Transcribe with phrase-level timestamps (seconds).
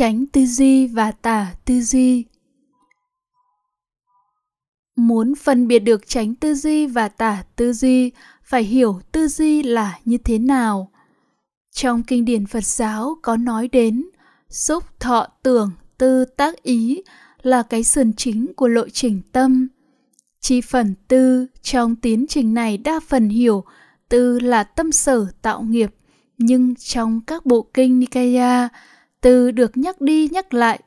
[0.00, 2.24] tránh tư duy và tả tư duy.
[4.96, 8.12] Muốn phân biệt được tránh tư duy và tả tư duy,
[8.44, 10.90] phải hiểu tư duy là như thế nào.
[11.72, 14.04] Trong kinh điển phật giáo có nói đến,
[14.48, 17.02] xúc thọ tưởng tư tác ý
[17.42, 19.68] là cái sườn chính của lộ trình tâm.
[20.40, 23.64] Chi phần tư trong tiến trình này đa phần hiểu
[24.08, 25.94] tư là tâm sở tạo nghiệp,
[26.38, 28.68] nhưng trong các bộ kinh nikaya
[29.20, 30.80] từ được nhắc đi nhắc lại,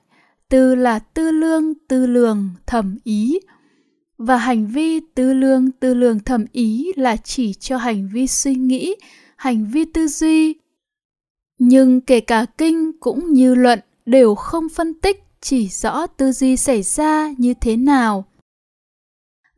[0.49, 3.39] từ là tư lương, tư lường, thẩm ý.
[4.17, 8.55] Và hành vi tư lương, tư lường, thẩm ý là chỉ cho hành vi suy
[8.55, 8.95] nghĩ,
[9.35, 10.55] hành vi tư duy.
[11.59, 16.57] Nhưng kể cả kinh cũng như luận đều không phân tích chỉ rõ tư duy
[16.57, 18.25] xảy ra như thế nào.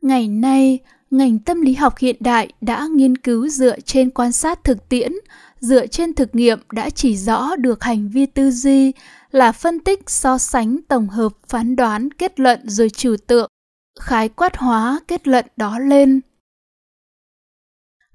[0.02, 0.78] Ngày nay
[1.10, 5.12] ngành tâm lý học hiện đại đã nghiên cứu dựa trên quan sát thực tiễn,
[5.60, 8.92] dựa trên thực nghiệm đã chỉ rõ được hành vi tư duy
[9.30, 13.50] là phân tích so sánh tổng hợp phán đoán kết luận rồi trừu tượng,
[14.00, 16.20] khái quát hóa kết luận đó lên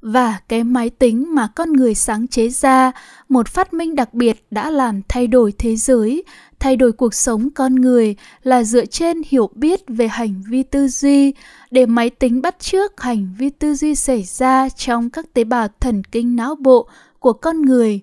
[0.02, 2.92] và cái máy tính mà con người sáng chế ra,
[3.30, 6.24] một phát minh đặc biệt đã làm thay đổi thế giới.
[6.60, 10.88] Thay đổi cuộc sống con người là dựa trên hiểu biết về hành vi tư
[10.88, 11.34] duy.
[11.72, 15.68] Để máy tính bắt chước hành vi tư duy xảy ra trong các tế bào
[15.80, 16.88] thần kinh não bộ
[17.20, 18.02] của con người.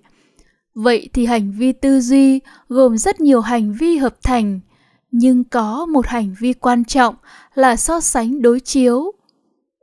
[0.75, 4.59] Vậy thì hành vi tư duy gồm rất nhiều hành vi hợp thành,
[5.11, 7.15] nhưng có một hành vi quan trọng
[7.55, 9.11] là so sánh đối chiếu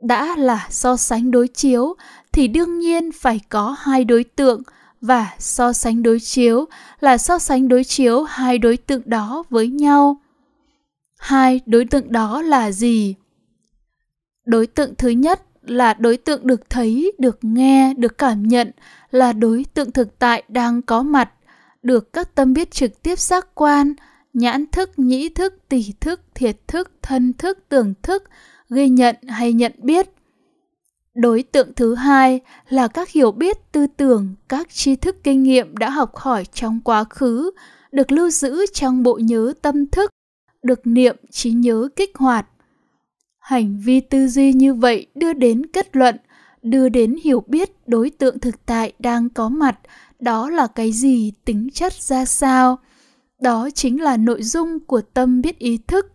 [0.01, 1.95] đã là so sánh đối chiếu,
[2.31, 4.61] thì đương nhiên phải có hai đối tượng.
[5.01, 6.65] Và so sánh đối chiếu
[6.99, 10.21] là so sánh đối chiếu hai đối tượng đó với nhau.
[11.19, 13.15] Hai đối tượng đó là gì?
[14.45, 18.71] Đối tượng thứ nhất là đối tượng được thấy, được nghe, được cảm nhận
[19.11, 21.29] là đối tượng thực tại đang có mặt,
[21.83, 23.93] được các tâm biết trực tiếp giác quan,
[24.33, 28.23] nhãn thức, nhĩ thức, tỷ thức, thiệt thức, thân thức, tưởng thức
[28.69, 30.09] ghi nhận hay nhận biết.
[31.13, 35.77] Đối tượng thứ hai là các hiểu biết tư tưởng, các tri thức kinh nghiệm
[35.77, 37.51] đã học hỏi trong quá khứ,
[37.91, 40.11] được lưu giữ trong bộ nhớ tâm thức,
[40.63, 42.47] được niệm trí nhớ kích hoạt.
[43.39, 46.15] Hành vi tư duy như vậy đưa đến kết luận,
[46.61, 49.79] đưa đến hiểu biết đối tượng thực tại đang có mặt,
[50.19, 52.77] đó là cái gì, tính chất ra sao?
[53.41, 56.05] Đó chính là nội dung của tâm biết ý thức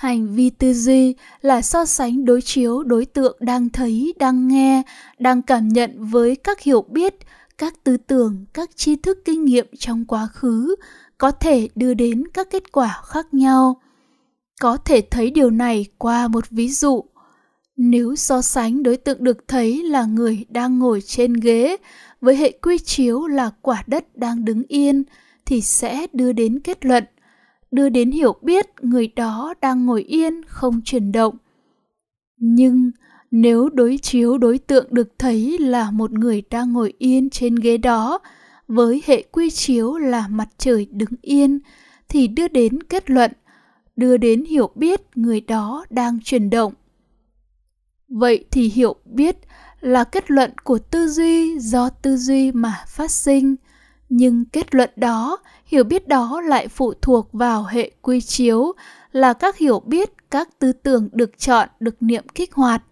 [0.00, 4.82] hành vi tư duy là so sánh đối chiếu đối tượng đang thấy, đang nghe,
[5.18, 7.14] đang cảm nhận với các hiểu biết,
[7.58, 10.74] các tư tưởng, các tri thức kinh nghiệm trong quá khứ,
[11.18, 13.80] có thể đưa đến các kết quả khác nhau.
[14.60, 17.04] Có thể thấy điều này qua một ví dụ.
[17.76, 21.76] Nếu so sánh đối tượng được thấy là người đang ngồi trên ghế
[22.20, 25.02] với hệ quy chiếu là quả đất đang đứng yên,
[25.46, 27.04] thì sẽ đưa đến kết luận
[27.70, 31.36] đưa đến hiểu biết người đó đang ngồi yên, không chuyển động.
[32.36, 32.90] Nhưng
[33.30, 37.76] nếu đối chiếu đối tượng được thấy là một người đang ngồi yên trên ghế
[37.76, 38.18] đó,
[38.68, 41.58] với hệ quy chiếu là mặt trời đứng yên,
[42.08, 43.32] thì đưa đến kết luận,
[43.96, 46.72] đưa đến hiểu biết người đó đang chuyển động.
[48.08, 49.36] Vậy thì hiểu biết
[49.80, 53.56] là kết luận của tư duy do tư duy mà phát sinh
[54.10, 58.72] nhưng kết luận đó, hiểu biết đó lại phụ thuộc vào hệ quy chiếu,
[59.12, 62.82] là các hiểu biết, các tư tưởng được chọn, được niệm kích hoạt.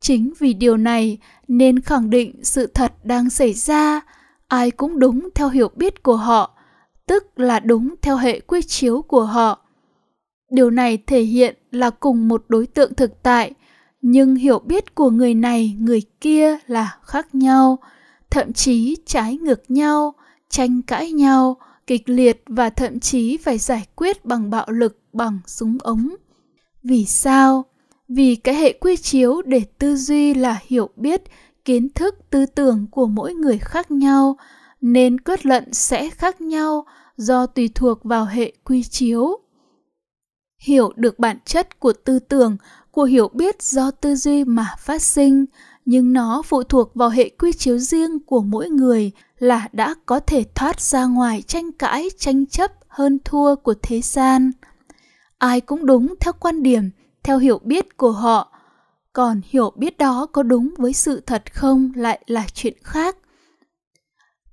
[0.00, 1.18] Chính vì điều này
[1.48, 4.00] nên khẳng định sự thật đang xảy ra,
[4.48, 6.58] ai cũng đúng theo hiểu biết của họ,
[7.06, 9.58] tức là đúng theo hệ quy chiếu của họ.
[10.50, 13.52] Điều này thể hiện là cùng một đối tượng thực tại,
[14.02, 17.78] nhưng hiểu biết của người này, người kia là khác nhau,
[18.30, 20.14] thậm chí trái ngược nhau
[20.50, 21.56] tranh cãi nhau,
[21.86, 26.08] kịch liệt và thậm chí phải giải quyết bằng bạo lực, bằng súng ống.
[26.82, 27.64] Vì sao?
[28.08, 31.22] Vì cái hệ quy chiếu để tư duy là hiểu biết,
[31.64, 34.36] kiến thức, tư tưởng của mỗi người khác nhau.
[34.80, 36.84] Nên kết luận sẽ khác nhau
[37.16, 39.40] do tùy thuộc vào hệ quy chiếu.
[40.62, 42.56] Hiểu được bản chất của tư tưởng,
[42.90, 45.44] của hiểu biết do tư duy mà phát sinh,
[45.84, 50.20] nhưng nó phụ thuộc vào hệ quy chiếu riêng của mỗi người là đã có
[50.20, 54.52] thể thoát ra ngoài tranh cãi, tranh chấp hơn thua của thế gian.
[55.38, 56.90] Ai cũng đúng theo quan điểm,
[57.22, 58.52] theo hiểu biết của họ.
[59.12, 63.16] Còn hiểu biết đó có đúng với sự thật không lại là chuyện khác.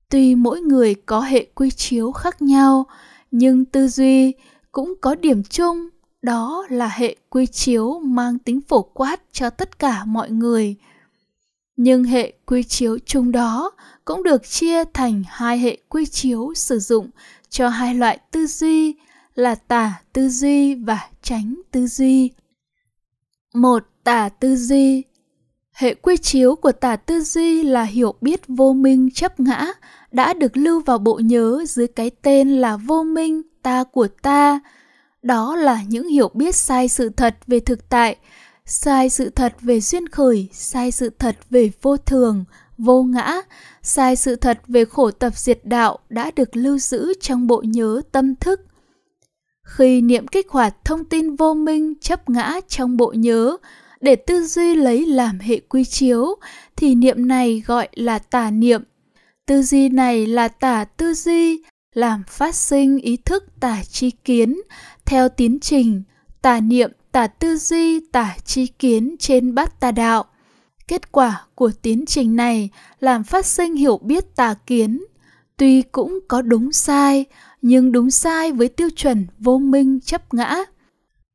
[0.10, 2.86] Tuy mỗi người có hệ quy chiếu khác nhau,
[3.32, 4.34] nhưng tư duy
[4.72, 5.90] cũng có điểm chung.
[6.22, 10.76] Đó là hệ quy chiếu mang tính phổ quát cho tất cả mọi người.
[11.78, 13.72] Nhưng hệ quy chiếu chung đó
[14.06, 17.10] cũng được chia thành hai hệ quy chiếu sử dụng
[17.50, 18.96] cho hai loại tư duy
[19.36, 22.32] là tả tư duy và tránh tư duy.
[23.54, 25.04] Một tả tư duy
[25.78, 29.66] Hệ quy chiếu của tả tư duy là hiểu biết vô minh chấp ngã
[30.12, 34.60] đã được lưu vào bộ nhớ dưới cái tên là vô minh ta của ta.
[35.22, 38.16] Đó là những hiểu biết sai sự thật về thực tại,
[38.68, 42.46] sai sự thật về duyên khởi, sai sự thật về vô thường,
[42.78, 43.42] vô ngã,
[43.82, 48.02] sai sự thật về khổ tập diệt đạo đã được lưu giữ trong bộ nhớ
[48.12, 48.62] tâm thức.
[49.64, 53.58] Khi niệm kích hoạt thông tin vô minh chấp ngã trong bộ nhớ,
[54.02, 56.36] để tư duy lấy làm hệ quy chiếu,
[56.76, 58.84] thì niệm này gọi là tà niệm.
[59.46, 61.62] Tư duy này là tả tư duy,
[61.94, 64.62] làm phát sinh ý thức tả tri kiến,
[65.06, 66.04] theo tiến trình
[66.42, 70.26] tà niệm, tả tư duy, tả chi kiến trên bát tà đạo.
[70.88, 72.70] Kết quả của tiến trình này
[73.00, 75.04] làm phát sinh hiểu biết tà kiến,
[75.58, 77.26] tuy cũng có đúng sai,
[77.62, 80.56] nhưng đúng sai với tiêu chuẩn vô minh chấp ngã.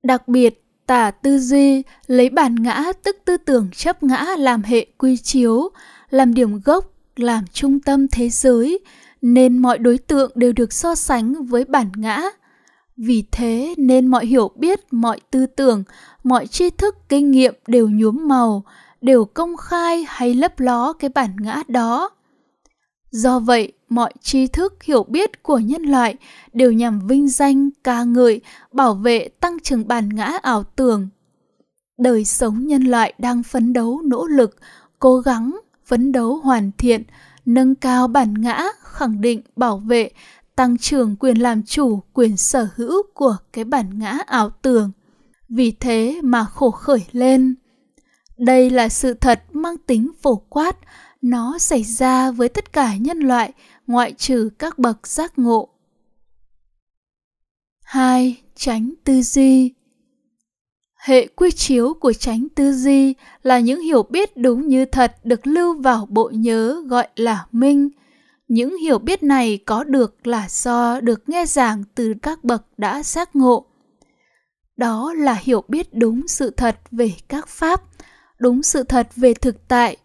[0.03, 4.87] Đặc biệt, tả tư duy lấy bản ngã tức tư tưởng chấp ngã làm hệ
[4.99, 5.69] quy chiếu,
[6.11, 8.79] làm điểm gốc, làm trung tâm thế giới,
[9.23, 12.23] nên mọi đối tượng đều được so sánh với bản ngã.
[12.97, 15.85] Vì thế nên mọi hiểu biết, mọi tư tưởng,
[16.25, 18.65] mọi tri thức, kinh nghiệm đều nhuốm màu,
[19.01, 22.11] đều công khai hay lấp ló cái bản ngã đó.
[23.11, 26.17] Do vậy, mọi tri thức hiểu biết của nhân loại
[26.53, 28.41] đều nhằm vinh danh, ca ngợi,
[28.73, 31.09] bảo vệ, tăng trưởng bản ngã ảo tưởng.
[31.99, 34.57] Đời sống nhân loại đang phấn đấu nỗ lực,
[34.99, 37.03] cố gắng, phấn đấu hoàn thiện,
[37.45, 40.11] nâng cao bản ngã, khẳng định, bảo vệ,
[40.57, 44.91] tăng trưởng quyền làm chủ, quyền sở hữu của cái bản ngã ảo tưởng.
[45.49, 47.55] Vì thế mà khổ khởi lên.
[48.39, 50.77] Đây là sự thật mang tính phổ quát,
[51.23, 53.53] nó xảy ra với tất cả nhân loại
[53.87, 55.69] ngoại trừ các bậc giác ngộ.
[57.83, 58.37] 2.
[58.55, 59.75] Tránh tư duy
[61.03, 65.47] Hệ quy chiếu của tránh tư duy là những hiểu biết đúng như thật được
[65.47, 67.91] lưu vào bộ nhớ gọi là minh.
[68.53, 73.03] Những hiểu biết này có được là do được nghe giảng từ các bậc đã
[73.03, 73.67] giác ngộ.
[74.77, 77.83] Đó là hiểu biết đúng sự thật về các pháp,
[78.39, 79.97] đúng sự thật về thực tại,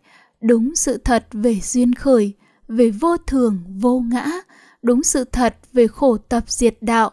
[0.41, 2.33] đúng sự thật về duyên khởi,
[2.67, 4.25] về vô thường, vô ngã,
[4.81, 7.11] đúng sự thật về khổ tập diệt đạo.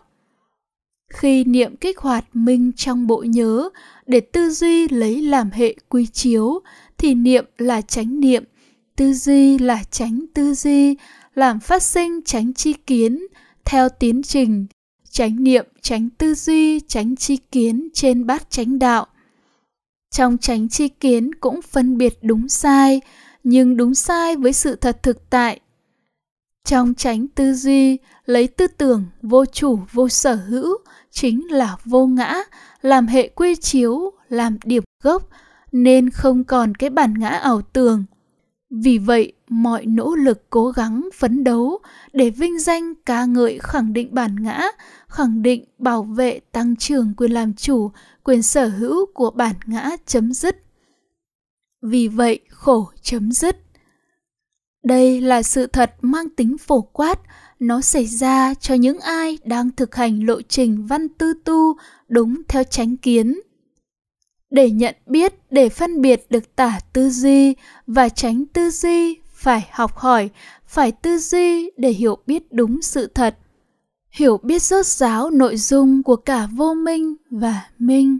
[1.13, 3.69] Khi niệm kích hoạt minh trong bộ nhớ
[4.07, 6.61] để tư duy lấy làm hệ quy chiếu,
[6.99, 8.45] thì niệm là chánh niệm,
[8.97, 10.97] tư duy là tránh tư duy,
[11.35, 13.27] làm phát sinh tránh chi kiến
[13.65, 14.67] theo tiến trình
[15.11, 19.07] tránh niệm, tránh tư duy, tránh chi kiến trên bát chánh đạo.
[20.11, 23.01] Trong tránh chi kiến cũng phân biệt đúng sai,
[23.45, 25.61] nhưng đúng sai với sự thật thực tại.
[26.65, 30.77] Trong tránh tư duy, lấy tư tưởng vô chủ vô sở hữu
[31.11, 32.43] chính là vô ngã,
[32.83, 35.29] làm hệ quy chiếu, làm điểm gốc,
[35.73, 38.05] nên không còn cái bản ngã ảo tưởng.
[38.83, 41.79] Vì vậy, mọi nỗ lực cố gắng phấn đấu
[42.13, 44.63] để vinh danh ca ngợi khẳng định bản ngã,
[45.09, 47.91] khẳng định bảo vệ tăng trưởng quyền làm chủ,
[48.25, 50.57] quyền sở hữu của bản ngã chấm dứt.
[51.83, 53.57] Vì vậy, khổ chấm dứt.
[54.85, 57.21] Đây là sự thật mang tính phổ quát,
[57.59, 61.77] nó xảy ra cho những ai đang thực hành lộ trình văn tư tu
[62.09, 63.41] đúng theo chánh kiến.
[64.55, 67.55] Để nhận biết, để phân biệt được tả tư duy
[67.87, 70.31] và tránh tư duy, phải học hỏi,
[70.67, 73.37] phải tư duy để hiểu biết đúng sự thật.
[74.11, 78.19] Hiểu biết rốt ráo nội dung của cả vô minh và minh.